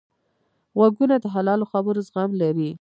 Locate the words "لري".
2.41-2.69